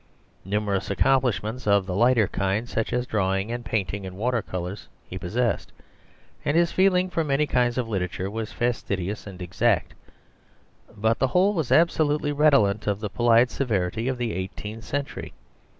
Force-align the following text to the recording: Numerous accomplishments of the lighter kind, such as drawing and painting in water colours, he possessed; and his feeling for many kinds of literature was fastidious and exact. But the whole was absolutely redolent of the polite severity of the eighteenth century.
Numerous 0.43 0.89
accomplishments 0.89 1.67
of 1.67 1.85
the 1.85 1.93
lighter 1.95 2.27
kind, 2.27 2.67
such 2.67 2.91
as 2.91 3.05
drawing 3.05 3.51
and 3.51 3.63
painting 3.63 4.03
in 4.03 4.15
water 4.15 4.41
colours, 4.41 4.87
he 5.07 5.15
possessed; 5.19 5.71
and 6.43 6.57
his 6.57 6.71
feeling 6.71 7.07
for 7.07 7.23
many 7.23 7.45
kinds 7.45 7.77
of 7.77 7.87
literature 7.87 8.27
was 8.31 8.51
fastidious 8.51 9.27
and 9.27 9.43
exact. 9.43 9.93
But 10.97 11.19
the 11.19 11.27
whole 11.27 11.53
was 11.53 11.71
absolutely 11.71 12.31
redolent 12.31 12.87
of 12.87 12.99
the 12.99 13.11
polite 13.11 13.51
severity 13.51 14.07
of 14.07 14.17
the 14.17 14.33
eighteenth 14.33 14.83
century. 14.85 15.33